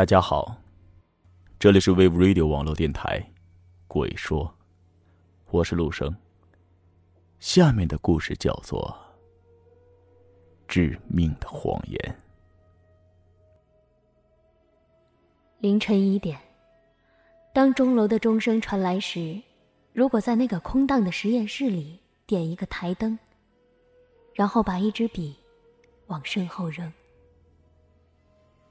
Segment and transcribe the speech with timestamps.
[0.00, 0.56] 大家好，
[1.58, 3.20] 这里是 Wave Radio 网络电台，
[3.86, 4.46] 《鬼说》，
[5.50, 6.16] 我是陆生。
[7.38, 8.98] 下面的故事叫做
[10.66, 11.98] 《致命的谎言》。
[15.58, 16.40] 凌晨一点，
[17.52, 19.38] 当钟楼的钟声传来时，
[19.92, 23.18] 如果在那个空荡的实验室里点一个台灯，
[24.32, 25.36] 然后把一支笔
[26.06, 26.90] 往身后扔。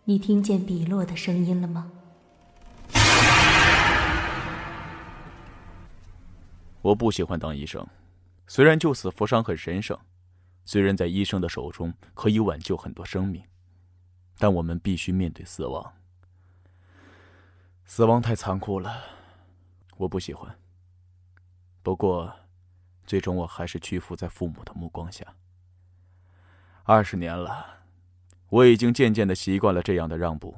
[0.09, 1.91] 你听见笔落的声音了吗？
[6.82, 7.88] 我不喜欢当医生，
[8.48, 9.95] 虽然救死扶伤很神圣，
[10.63, 13.44] 虽然在医生的手中可以挽救很多生命，
[14.40, 15.94] 但我们必须面对死亡。
[17.85, 19.04] 死亡太残酷了，
[19.98, 20.57] 我不喜欢。
[21.84, 22.34] 不过，
[23.05, 25.23] 最终我还是屈服在父母的目光下。
[26.82, 27.77] 二十年了。
[28.50, 30.55] 我已经渐渐的习惯了这样的让步。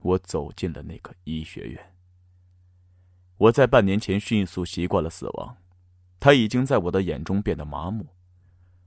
[0.00, 1.94] 我走进了那个医学院。
[3.36, 5.56] 我在半年前迅速习惯了死亡，
[6.20, 8.06] 它已经在我的眼中变得麻木。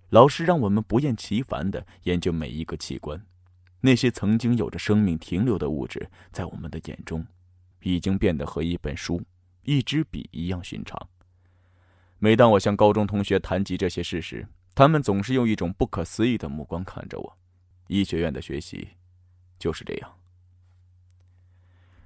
[0.10, 3.26] 老师让我们不厌其烦的研究每一个器官，
[3.80, 7.26] 那些曾经有着生命停留的物质，在我们的眼中，
[7.82, 9.22] 已经变得和一本书、
[9.64, 11.00] 一支笔一样寻常。
[12.20, 14.46] 每当我向高中同学谈及这些事时，
[14.76, 17.38] 他们总是用一种不可思议的目光看着我。
[17.92, 18.88] 医学院的学习
[19.60, 20.18] 就是这样。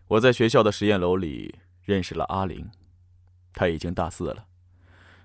[0.07, 2.67] 我在学校的实验楼里认识了阿玲，
[3.53, 4.47] 她已经大四了。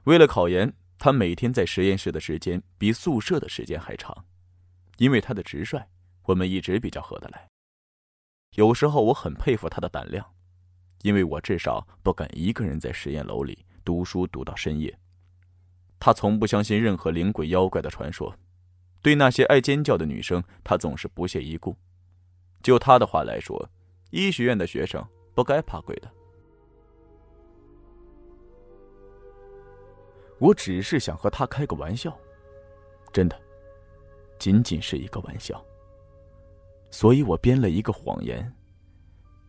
[0.05, 4.27] 为了考研，她每天在实验室的时间比宿舍的时间还长。
[4.99, 5.83] 因为她的直率，
[6.25, 7.49] 我们一直比较合得来。
[8.57, 10.35] 有时候我很佩服她的胆量，
[11.01, 14.99] 因为我至少不敢一个人在实验楼里读书读到深夜。
[15.99, 18.37] 她从不相信任何灵鬼妖怪的传说。
[19.03, 21.75] 对那些爱尖叫的女生，他总是不屑一顾。
[22.63, 23.69] 就他的话来说，
[24.11, 25.03] 医学院的学生
[25.35, 26.11] 不该怕鬼的。
[30.39, 32.15] 我只是想和他开个玩笑，
[33.13, 33.41] 真的，
[34.39, 35.63] 仅仅是一个玩笑。
[36.91, 38.53] 所以我编了一个谎言：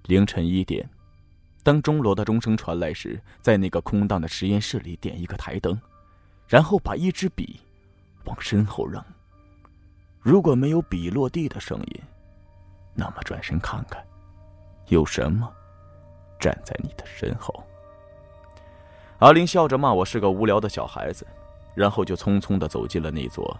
[0.03, 0.89] 凌晨一点，
[1.63, 5.79] 当钟楼的钟声传来时，在那个空荡的实验室里点一个台灯，
[6.47, 7.59] 然后把一支笔
[8.25, 9.03] 往身后扔。
[10.21, 12.01] 如果没有笔落地的声音，
[12.93, 14.05] 那么转身看看，
[14.87, 15.51] 有什么
[16.39, 17.63] 站在你的身后？
[19.17, 21.25] 阿玲笑着骂我是个无聊的小孩子，
[21.73, 23.59] 然后就匆匆的走进了那座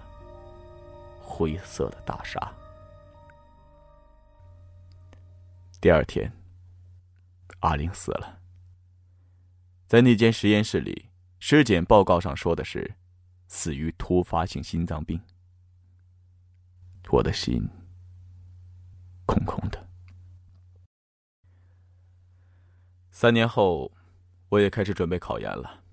[1.20, 2.40] 灰色的大厦。
[5.80, 6.32] 第二天，
[7.62, 8.38] 阿玲死了，
[9.88, 12.94] 在那间实验室里，尸检报告上说的是
[13.48, 15.20] 死于突发性心脏病。
[17.12, 17.62] 我的心
[19.26, 19.86] 空空的。
[23.12, 23.92] 三年后，
[24.48, 25.84] 我也开始准备考研了。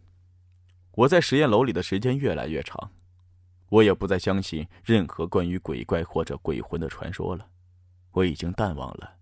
[0.93, 2.93] 我在实验楼里的时间越来越长，
[3.69, 7.51] 我也不再相信任何关于鬼怪或者鬼魂的传说了。
[8.13, 9.19] 我已经淡忘了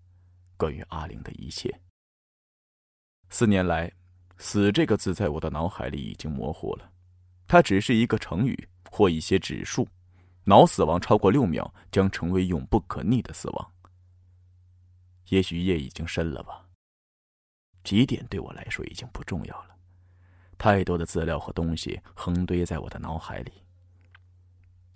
[0.55, 1.81] 关于阿玲的一切。
[3.29, 3.91] 四年来
[4.37, 6.91] ，“死”这个字在我的脑海里已经模糊了，
[7.47, 9.87] 它只是一个成语或一些指数。
[10.49, 13.71] 脑死亡超过六秒，将成为永不可逆的死亡。
[15.27, 16.65] 也许夜已经深了吧。
[17.83, 19.75] 几点对我来说已经不重要了。
[20.57, 23.51] 太多的资料和东西横堆在我的脑海里。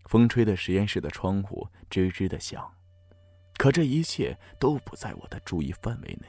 [0.05, 2.65] 风吹的实验室的窗户吱吱的响，
[3.57, 6.27] 可这一切都不在我的注意范围内。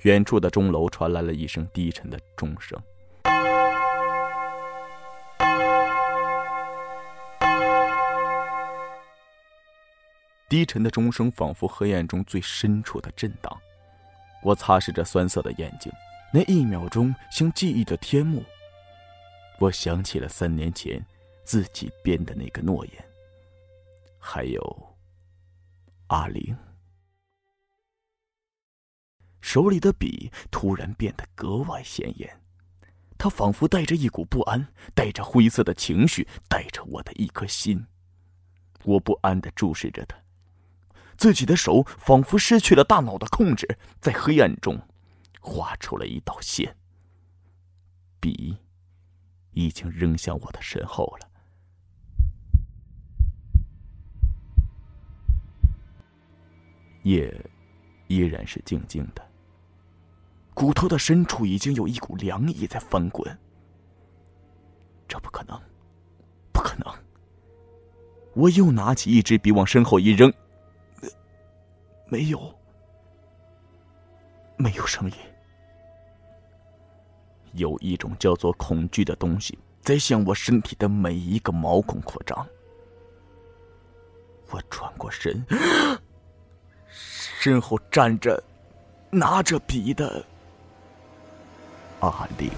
[0.00, 2.76] 远处的钟楼传来了一声低沉的钟声。
[10.52, 13.58] 低沉的钟声仿佛黑暗中最深处的震荡。
[14.42, 15.90] 我擦拭着酸涩的眼睛，
[16.30, 18.44] 那一秒钟像记忆的天幕。
[19.58, 21.02] 我想起了三年前
[21.42, 23.04] 自己编的那个诺言，
[24.18, 24.94] 还有
[26.08, 26.54] 阿玲。
[29.40, 32.42] 手里的笔突然变得格外显眼，
[33.16, 37.86] 它仿佛带着一股不安，带着灰色的情绪，带着我的一颗心。
[38.84, 40.21] 我不安的注视着他。
[41.16, 44.78] 自己的手仿佛失去了大脑的控制，在黑暗中
[45.40, 46.76] 画出了一道线。
[48.20, 48.56] 笔
[49.52, 51.28] 已经扔向我的身后了。
[57.02, 57.50] 夜
[58.06, 59.28] 依然是静静的，
[60.54, 63.38] 骨头的深处已经有一股凉意在翻滚。
[65.08, 65.60] 这不可能，
[66.52, 66.86] 不可能！
[68.34, 70.32] 我又拿起一支笔往身后一扔。
[72.12, 72.54] 没有，
[74.58, 75.16] 没有声音。
[77.52, 82.46] 有一种叫做恐惧的东西在向我身体的每一个毛孔扩张。
[84.50, 85.42] 我转过身，
[86.90, 88.44] 身后站着
[89.10, 90.22] 拿着笔的
[92.00, 92.50] 阿玲。